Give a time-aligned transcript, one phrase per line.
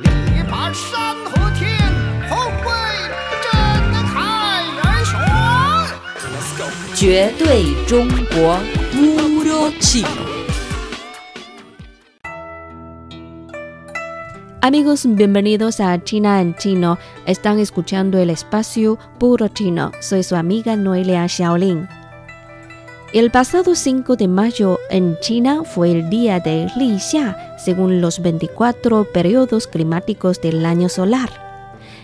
[0.00, 1.78] 力拔山河天，
[2.28, 2.66] 宏伟
[3.44, 3.52] 震
[4.08, 5.14] 撼人群。
[6.34, 6.64] Let's go！
[6.96, 8.58] 绝对中国
[8.92, 10.08] Puro Chino.
[14.62, 16.98] Amigos, bienvenidos a China en Chino.
[17.26, 19.92] Están escuchando el espacio Puro Chino.
[20.00, 21.86] Soy su amiga Noelia Xiaolin.
[23.14, 28.20] El pasado 5 de mayo en China fue el día de Li Xia, según los
[28.20, 31.30] 24 periodos climáticos del año solar.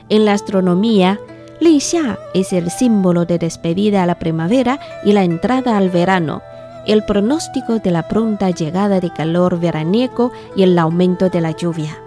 [0.09, 1.19] En la astronomía,
[1.59, 6.43] Li Xia es el símbolo de despedida a la primavera y la entrada al verano,
[6.87, 11.99] el pronóstico de la pronta llegada de calor veraniego y el aumento de la lluvia.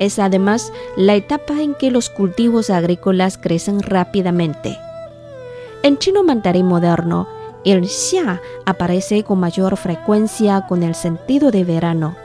[0.00, 4.76] Es además la etapa en que los cultivos agrícolas crecen rápidamente.
[5.84, 7.28] En chino mandarín moderno,
[7.64, 12.16] el xia aparece con mayor frecuencia con el sentido de verano.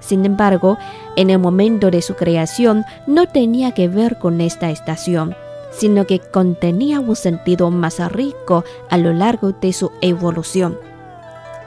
[0.00, 0.78] Sin embargo,
[1.16, 5.34] en el momento de su creación no tenía que ver con esta estación,
[5.70, 10.78] sino que contenía un sentido más rico a lo largo de su evolución.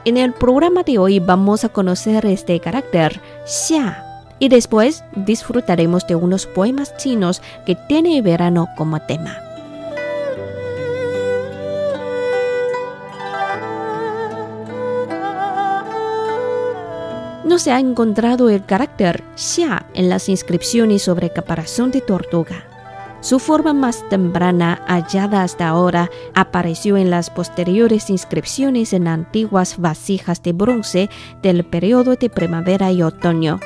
[0.04, 4.04] En el programa de hoy vamos a conocer este carácter, xia,
[4.38, 9.43] y después disfrutaremos de unos poemas chinos que tiene verano como tema.
[17.44, 22.64] No se ha encontrado el carácter xia en las inscripciones sobre caparazón de tortuga.
[23.20, 30.42] Su forma más temprana, hallada hasta ahora, apareció en las posteriores inscripciones en antiguas vasijas
[30.42, 31.08] de bronce
[31.40, 33.60] del periodo de primavera y otoño.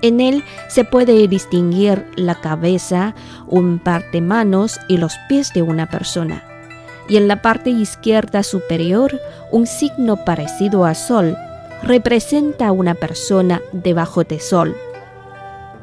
[0.00, 3.14] En él se puede distinguir la cabeza,
[3.46, 6.42] un par de manos y los pies de una persona.
[7.06, 9.20] Y en la parte izquierda superior,
[9.50, 11.36] un signo parecido a sol,
[11.82, 14.76] representa a una persona debajo de sol.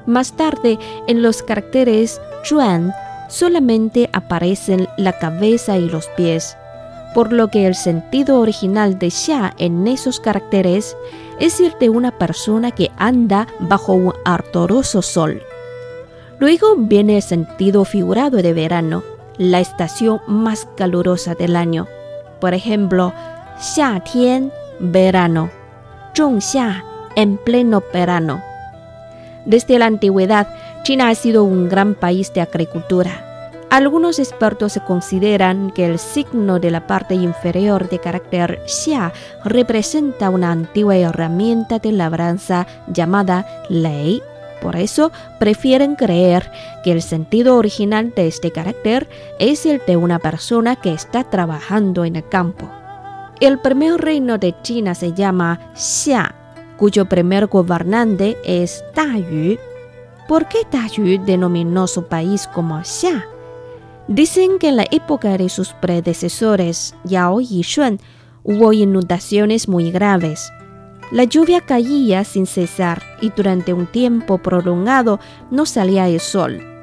[0.06, 2.94] Más tarde, en los caracteres Zhuan
[3.30, 6.58] solamente aparecen la cabeza y los pies,
[7.14, 10.96] por lo que el sentido original de Xia en esos caracteres
[11.40, 15.42] es ir de una persona que anda bajo un ardoroso sol.
[16.40, 19.04] Luego viene el sentido figurado de verano,
[19.38, 21.88] la estación más calurosa del año.
[22.40, 23.14] Por ejemplo,
[23.60, 24.02] Xia
[24.80, 25.57] verano.
[26.18, 26.84] Zhongxia,
[27.16, 28.42] en pleno verano.
[29.46, 30.48] Desde la antigüedad,
[30.82, 33.54] China ha sido un gran país de agricultura.
[33.70, 39.14] Algunos expertos consideran que el signo de la parte inferior de carácter xia
[39.46, 44.24] representa una antigua herramienta de labranza llamada lei.
[44.60, 46.50] Por eso prefieren creer
[46.84, 49.08] que el sentido original de este carácter
[49.38, 52.72] es el de una persona que está trabajando en el campo.
[53.40, 56.34] El primer reino de China se llama Xia,
[56.76, 59.58] cuyo primer gobernante es Yu.
[60.28, 60.60] ¿Por qué
[60.96, 63.28] Yu denominó su país como Xia?
[64.08, 68.00] Dicen que en la época de sus predecesores, Yao y Shun,
[68.44, 70.52] hubo inundaciones muy graves.
[71.12, 75.20] La lluvia caía sin cesar y durante un tiempo prolongado
[75.52, 76.77] no salía el sol.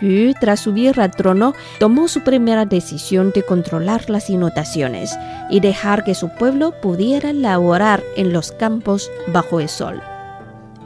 [0.00, 5.16] Yu, tras subir al trono, tomó su primera decisión de controlar las inundaciones
[5.50, 10.00] y dejar que su pueblo pudiera laborar en los campos bajo el sol.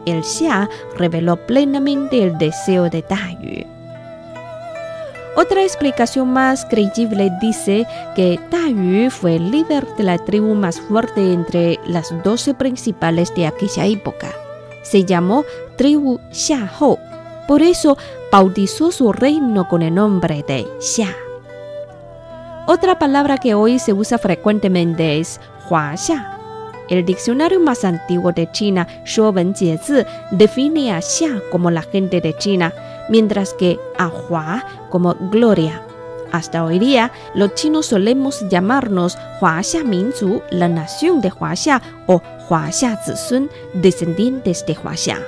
[0.06, 3.04] El Xia reveló plenamente el deseo de
[3.40, 3.66] Yu.
[5.34, 11.32] Otra explicación más creíble dice que Yu fue el líder de la tribu más fuerte
[11.32, 14.28] entre las doce principales de aquella época.
[14.82, 15.44] Se llamó
[15.76, 17.11] tribu Xiahou.
[17.46, 17.96] Por eso
[18.30, 21.14] bautizó su reino con el nombre de Xia.
[22.66, 26.38] Otra palabra que hoy se usa frecuentemente es Huaxia.
[26.88, 32.36] El diccionario más antiguo de China, Shuowen Jiezi, define a Xia como la gente de
[32.36, 32.72] China,
[33.08, 35.82] mientras que a Hua como gloria.
[36.30, 42.96] Hasta hoy día, los chinos solemos llamarnos Huaxia Minzu, la nación de Huaxia, o Huaxia
[43.04, 45.18] Zizun, descendientes de Huaxia.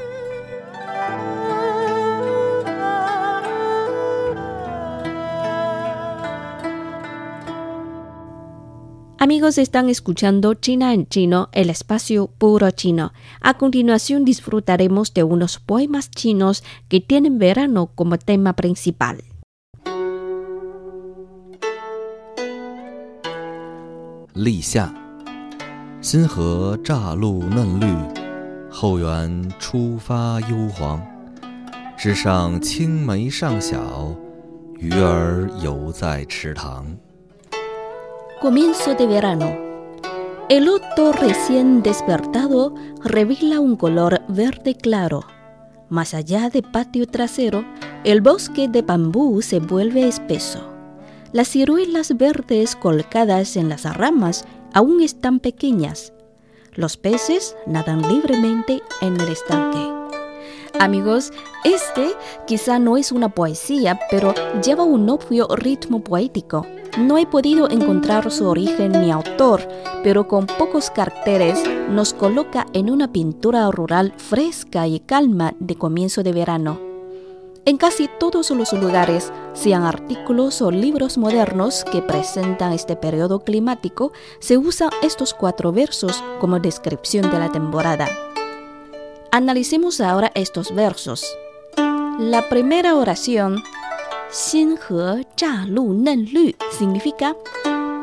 [9.24, 13.12] Amigos, están escuchando China en chino, el espacio puro chino.
[13.42, 19.18] A continuación disfrutaremos de unos poemas chinos que tienen verano como tema principal.
[24.34, 24.94] 立夏，
[26.02, 27.86] 新荷乍露嫩绿，
[28.70, 31.06] 后园初发幽黄。
[31.98, 34.16] 枝上青梅尚小，
[34.78, 36.86] 鱼儿犹在池塘。
[38.41, 39.57] Comienzo de verano.
[40.49, 45.25] El loto recién despertado revela un color verde claro.
[45.89, 47.65] Más allá del patio trasero,
[48.05, 50.69] el bosque de bambú se vuelve espeso.
[51.33, 54.45] Las ciruelas verdes colgadas en las ramas
[54.75, 56.13] aún están pequeñas.
[56.75, 60.04] Los peces nadan libremente en el estanque.
[60.81, 61.33] Amigos,
[61.63, 62.15] este
[62.47, 66.67] quizá no es una poesía, pero lleva un obvio ritmo poético.
[66.99, 69.67] No he podido encontrar su origen ni autor,
[70.03, 76.23] pero con pocos caracteres nos coloca en una pintura rural fresca y calma de comienzo
[76.23, 76.81] de verano.
[77.67, 84.13] En casi todos los lugares, sean artículos o libros modernos que presentan este periodo climático,
[84.39, 88.09] se usan estos cuatro versos como descripción de la temporada.
[89.35, 91.37] Analicemos ahora estos versos.
[92.21, 93.65] La primera oración,
[94.31, 97.35] Xin He Lu Nen Lü, significa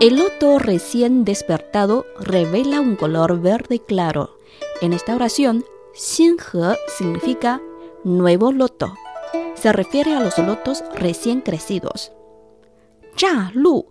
[0.02, 4.36] el loto recién despertado revela un color verde claro.
[4.82, 5.64] En esta oración,
[5.94, 7.62] Xin He significa
[8.04, 8.94] nuevo loto.
[9.54, 12.12] Se refiere a los lotos recién crecidos.
[13.18, 13.86] Zha Lu,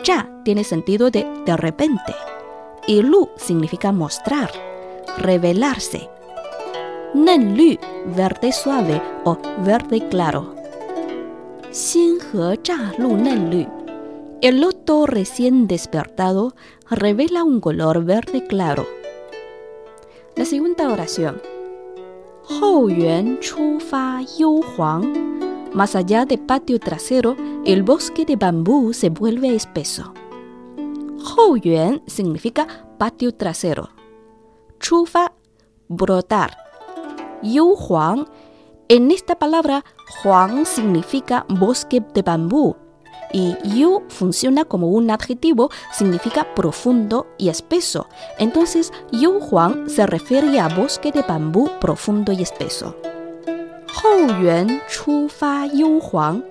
[0.00, 2.14] Zha tiene sentido de de repente.
[2.86, 4.52] Y Lu significa mostrar,
[5.18, 6.13] revelarse.
[7.14, 7.76] Nen Lü,
[8.06, 10.52] verde suave o verde claro.
[11.70, 13.66] Xin He Zha Lu Nen Lü.
[14.42, 16.56] El loto recién despertado
[16.90, 18.84] revela un color verde claro.
[20.34, 21.40] La segunda oración.
[22.48, 25.70] Hou Yuan Chu Fa Yu Huang.
[25.72, 30.12] Más allá del patio trasero, el bosque de bambú se vuelve espeso.
[31.36, 32.66] Hou Yuan significa
[32.98, 33.90] patio trasero.
[34.80, 35.32] Chu Fa,
[35.86, 36.63] brotar.
[37.44, 38.26] Yu Huang.
[38.88, 39.84] En esta palabra,
[40.22, 42.76] Huang significa bosque de bambú
[43.34, 48.08] y Yu funciona como un adjetivo, significa profundo y espeso.
[48.38, 52.96] Entonces, Yu Huang se refiere a bosque de bambú profundo y espeso.
[54.02, 56.44] Hou Yuan Chu Fa Yu Huang.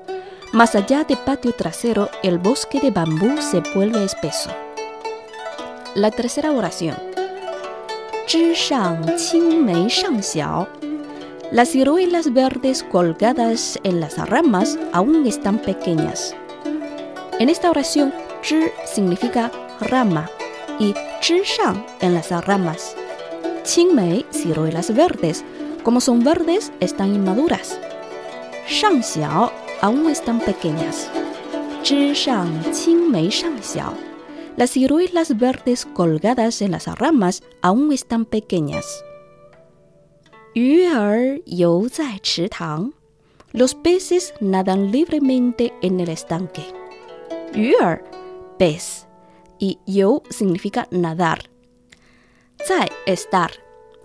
[0.51, 4.50] Más allá del patio trasero, el bosque de bambú se vuelve espeso.
[5.96, 7.12] La tercera oración.
[8.25, 10.68] Zhi Shang Qing Mei Shang Xiao.
[11.52, 16.34] Las ciruelas verdes colgadas en las ramas aún están pequeñas.
[17.40, 20.30] En esta oración, zhi significa rama
[20.80, 22.96] y zhi shang en las ramas.
[23.64, 25.44] Qingmei, ciruelas verdes.
[25.84, 27.78] Como son verdes, están inmaduras.
[28.68, 31.10] Shang xiao, aún están pequeñas.
[31.84, 34.12] Zhi shang qingmei shang.
[34.56, 38.86] Las ciruelas verdes colgadas en las ramas aún están pequeñas.
[43.54, 46.64] Los peces nadan libremente en el estanque.
[47.54, 48.04] Yuer,
[48.60, 49.08] pez.
[49.60, 51.50] Y you significa nadar.
[52.68, 53.52] Zai, estar.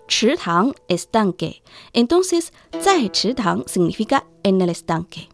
[0.06, 1.62] Chitang, estanque.
[1.92, 5.28] Entonces, zai chitang significa en el estanque.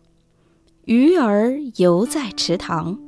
[0.87, 3.04] Yuer, you zai chitang.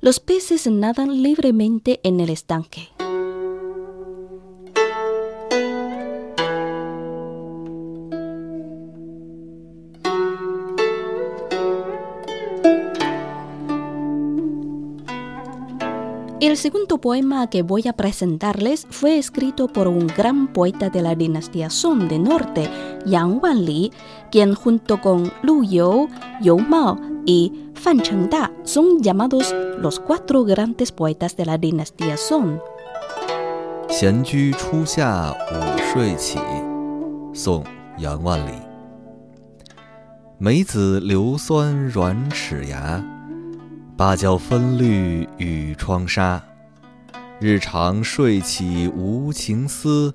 [0.00, 2.88] Los peces nadan libremente en el estanque.
[16.53, 21.13] El segundo poema que voy a presentarles fue escrito por un gran poeta de la
[21.13, 22.69] dinastía Song de Norte,
[23.05, 23.91] Yang Wanli,
[24.31, 26.07] quien junto con Lu You,
[26.41, 32.59] You Mao y Fan Chengda son llamados los cuatro grandes poetas de la dinastía Song.
[33.89, 36.39] 闲居初夏午睡起，
[37.33, 37.63] 宋·
[37.97, 38.51] 杨万里。
[40.37, 43.03] 梅子硫酸软齿牙，
[43.96, 46.42] 芭蕉分绿与窗纱。
[47.38, 50.12] 日长睡起无情思，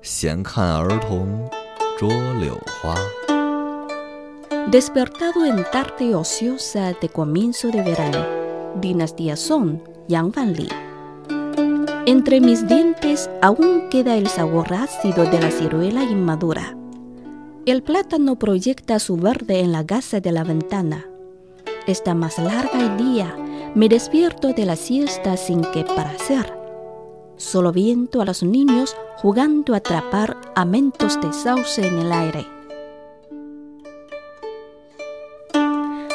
[0.00, 1.48] 闲看儿童
[1.96, 2.08] 捉
[2.40, 2.96] 柳花。
[4.72, 8.24] Despertado en tarde ociosa de comienzo de verano,
[8.80, 10.68] dinastía Song, Yang Wanli.
[12.06, 16.76] Entre mis dientes aún queda el sabor ácido de la ciruela inmadura.
[17.66, 21.06] El plátano proyecta su verde en la gasa de la ventana.
[21.86, 23.36] Está más larga el día,
[23.74, 26.56] me despierto de la siesta sin que hacer.
[27.36, 32.46] Solo viento a los niños jugando a atrapar amentos de sauce en el aire.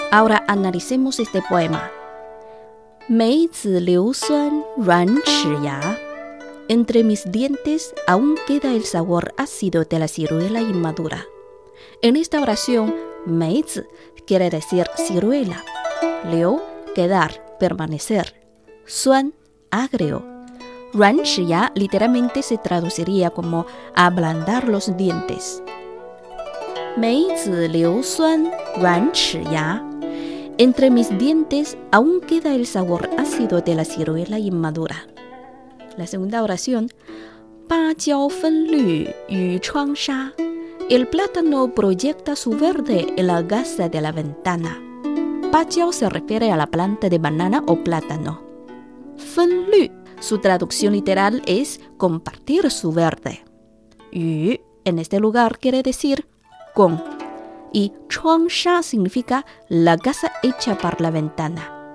[0.09, 1.91] Ahora analicemos este poema.
[3.09, 5.21] Mei zi liu suan ran
[5.63, 5.99] ya.
[6.69, 11.25] Entre mis dientes aún queda el sabor ácido de la ciruela inmadura.
[12.01, 12.95] En esta oración
[13.27, 13.81] Meizi
[14.25, 15.63] quiere decir ciruela.
[16.31, 16.61] Liu,
[16.95, 18.33] quedar, permanecer.
[18.85, 19.33] Suan,
[19.69, 20.23] agrio.
[20.93, 23.65] Ran ya literalmente se traduciría como
[23.95, 25.61] ablandar los dientes.
[26.95, 29.11] Meizi Liu Suan Ran
[29.51, 29.83] ya.
[30.57, 35.05] Entre mis dientes aún queda el sabor ácido de la ciruela inmadura.
[35.97, 36.89] La segunda oración.
[37.67, 40.33] Ba jiao fen lü chuang sha.
[40.89, 44.81] El plátano proyecta su verde en la gasa de la ventana.
[45.51, 48.41] Bajiao se refiere a la planta de banana o plátano.
[49.17, 49.91] Fenlü,
[50.21, 53.43] su traducción literal es compartir su verde.
[54.13, 56.25] Yu, en este lugar quiere decir
[56.73, 57.03] con.
[57.73, 61.93] Y chuangsha significa la gasa hecha por la ventana.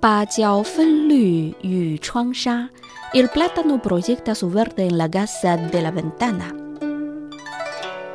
[0.00, 2.70] Bajiao fenlü yu chuangsha.
[3.12, 6.67] El plátano proyecta su verde en la gasa de la ventana.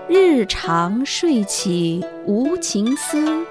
[0.08, 3.44] 日长睡起无情思.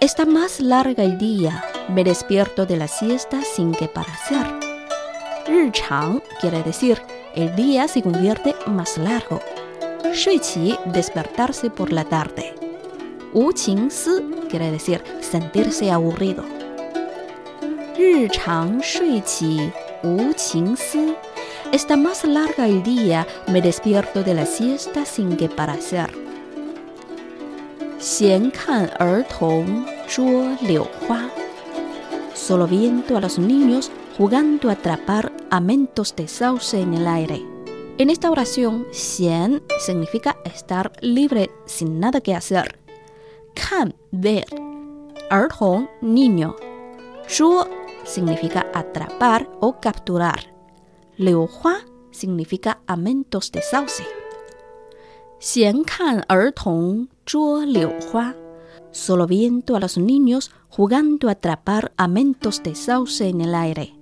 [0.00, 4.46] Está más larga el día, me despierto de la siesta sin que para hacer.
[5.48, 7.00] 日长 quiere decir
[7.34, 9.40] el día se convierte más largo.
[10.12, 12.54] 睡起 despertarse por la tarde.
[13.32, 16.44] 无情思 quiere decir sentirse aburrido.
[17.96, 19.72] 日长睡起
[20.02, 21.14] 无情思
[21.72, 26.10] Está más larga el día, me despierto de la siesta sin que para hacer.
[27.98, 31.28] 闲看儿童捉柳花.
[32.34, 37.42] Solo viendo a los niños jugando a atrapar amentos de sauce en el aire.
[37.98, 42.78] En esta oración, xian significa estar libre sin nada que hacer.
[43.54, 44.46] Kan, ver.
[45.30, 46.54] 儿童, niño.
[47.26, 47.66] 捉
[48.04, 50.49] significa atrapar o capturar.
[51.17, 54.05] Liu Hua significa amentos de sauce.
[58.91, 64.00] Solo viendo a los niños jugando a atrapar amentos de sauce en el aire.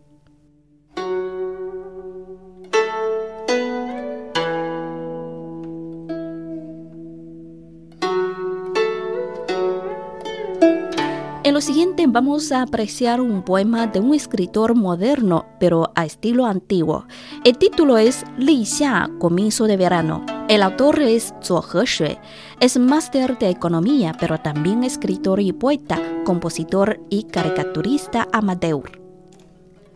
[11.59, 17.05] Lo siguiente vamos a apreciar un poema de un escritor moderno, pero a estilo antiguo.
[17.43, 20.25] El título es Li Xia, comienzo de verano.
[20.47, 22.17] El autor es Zuo Shui.
[22.61, 28.89] Es máster de economía, pero también escritor y poeta, compositor y caricaturista amateur.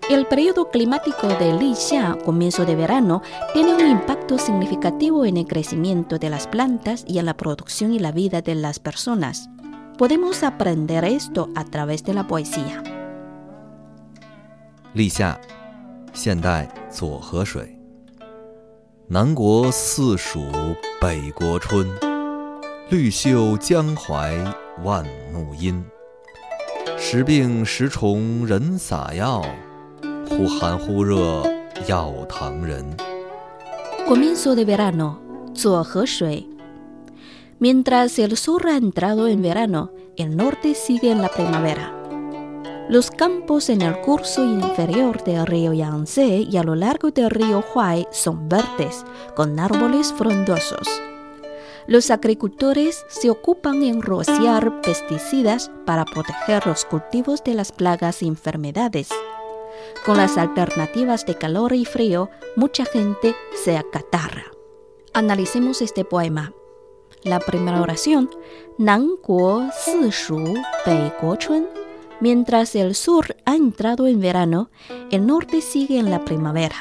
[0.10, 3.22] El periodo climático de Li Xia, comienzo de verano,
[3.54, 8.00] tiene un impacto significativo en el crecimiento de las plantas y en la producción y
[8.00, 9.48] la vida de las personas.
[9.97, 12.83] Podemos aprender esto a través de la poesía.
[14.95, 15.39] 立夏，
[16.13, 17.79] 现代左河水。
[19.09, 20.41] 南国四暑
[21.01, 21.87] 北国春，
[22.91, 24.37] 绿袖江淮
[24.85, 25.85] 万木阴。
[26.97, 29.43] 时病时虫人撒药，
[30.29, 31.43] 忽寒忽热
[31.87, 32.85] 药堂人。
[34.07, 35.17] Comienzo de verano，
[35.55, 36.47] 左河水。
[37.64, 41.98] Mientras el sur ha entrado en verano, el norte sigue en la primavera.
[42.90, 47.64] Los campos en el curso inferior del río Yangtze y a lo largo del río
[47.74, 49.06] Huai son verdes,
[49.38, 50.86] con árboles frondosos.
[51.88, 58.28] Los agricultores se ocupan en rociar pesticidas para proteger los cultivos de las plagas y
[58.28, 59.08] enfermedades.
[60.06, 64.52] Con las alternativas de calor y frío, mucha gente se acatarra.
[65.14, 66.52] Analicemos este poema.
[67.24, 68.30] La primera oración,
[68.78, 71.66] Nan Guo Si Shu Bei Guo Chun.
[72.20, 74.70] Mientras el sur ha entrado en verano,
[75.10, 76.76] el norte sigue en la primavera.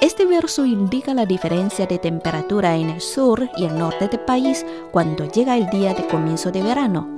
[0.00, 4.64] Este verso indica la diferencia de temperatura en el sur y el norte del país
[4.92, 7.08] cuando llega el día de comienzo de verano.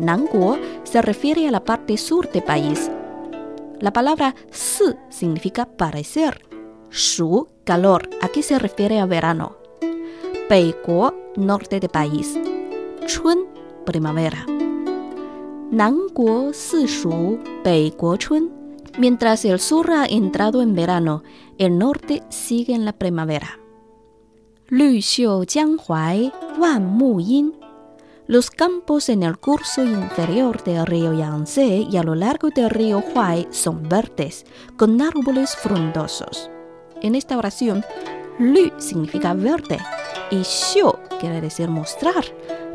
[0.00, 2.90] Nanguo se refiere a la parte sur del país.
[3.78, 6.44] La palabra si significa parecer.
[6.90, 9.67] Shu, calor, aquí se refiere a verano.
[10.48, 12.38] Beiguo, norte del país.
[13.06, 13.40] Chun.
[18.98, 21.22] Mientras el sur ha entrado en verano,
[21.58, 23.60] el norte sigue en la primavera.
[28.26, 33.04] Los campos en el curso inferior del río Yangtze y a lo largo del río
[33.14, 34.46] Huai son verdes,
[34.78, 36.50] con árboles frondosos.
[37.02, 37.84] En esta oración,
[38.38, 39.78] Lü significa verde
[40.29, 42.23] y Xiu quiere decir mostrar.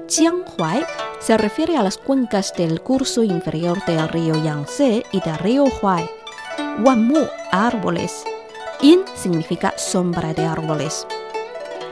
[0.09, 0.85] Jianghuai
[1.21, 6.09] se refiere a las cuencas del curso inferior del río Yangtze y del río Huai.
[6.85, 8.25] Wanmu, árboles.
[8.81, 11.07] Yin significa sombra de árboles.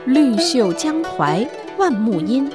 [0.05, 2.49] Lü Xiu Jianghuai, Wanmu Yin.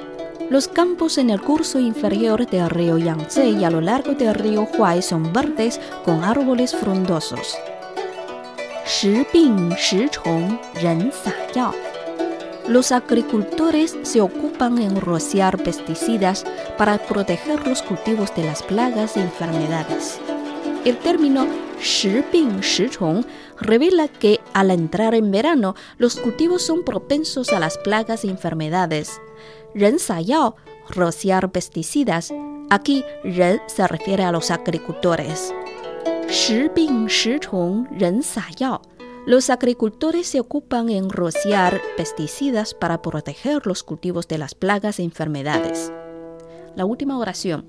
[0.50, 4.66] Los campos en el curso inferior del río Yangtze y a lo largo del río
[4.76, 7.56] Huai son verdes con árboles frondosos.
[8.84, 11.74] 时病时虫人撒药
[12.67, 16.45] Los agricultores se ocupan en rociar pesticidas
[16.77, 20.19] para proteger los cultivos de las plagas y enfermedades.
[20.83, 21.47] El término
[21.81, 23.25] Shibing Shichong
[23.59, 29.21] revela que al entrar en verano los cultivos son propensos a las plagas y enfermedades.
[29.73, 30.55] Ren Sayao,
[30.89, 32.33] rociar pesticidas.
[32.69, 35.53] Aquí Ren se refiere a los agricultores.
[36.29, 38.81] Shibing Shichong Ren Sayao
[39.27, 45.03] los agricultores se ocupan en rociar pesticidas para proteger los cultivos de las plagas e
[45.03, 45.91] enfermedades.
[46.77, 47.65] La última oración.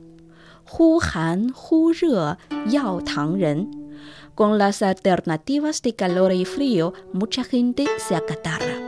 [0.70, 3.98] Hu Han, Hu Re, Yao Tang Ren.
[4.36, 8.87] Con las alternativas de calor y frío, mucha gente se acatarra.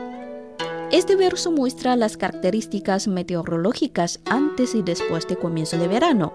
[0.90, 6.32] Este verso muestra las características meteorológicas antes y después de comienzo de verano.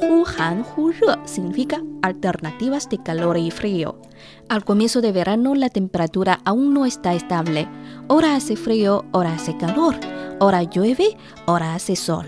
[0.00, 4.00] Hu Han Hu Re significa alternativas de calor y frío.
[4.48, 7.66] Al comienzo de verano la temperatura aún no está estable.
[8.06, 9.96] Ahora hace frío, ahora hace calor,
[10.38, 12.26] ahora llueve, ahora hace sol.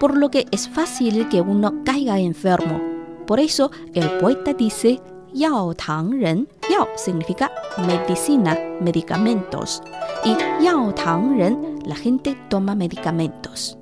[0.00, 2.80] Por lo que es fácil que uno caiga enfermo.
[3.28, 5.00] Por eso el poeta dice
[5.32, 6.48] Yao Tang Ren.
[6.70, 9.82] Yao significa medicina, medicamentos.
[10.24, 13.78] Y Yao Tang Ren, la gente toma medicamentos.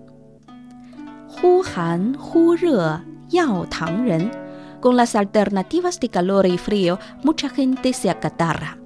[1.43, 4.31] Hu Han, Hu Re, Yao Tang Ren.
[4.81, 8.79] Con las alternativas de calor y frío, mucha gente se acatarra.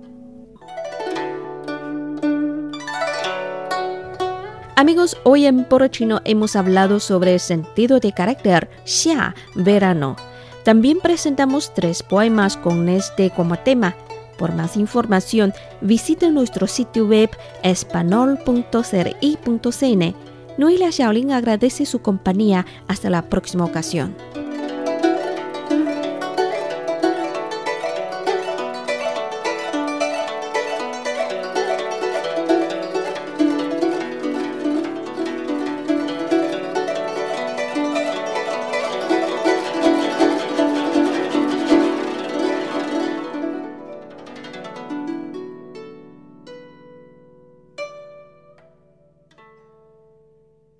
[4.74, 10.16] Amigos, hoy en Porochino hemos hablado sobre el sentido de carácter xia, verano.
[10.64, 13.96] También presentamos tres poemas con este como tema.
[14.38, 17.30] Por más información, visite nuestro sitio web
[17.62, 20.14] espanol.cri.cn.
[20.58, 22.66] Noelia Shaolin agradece su compañía.
[22.88, 24.14] Hasta la próxima ocasión.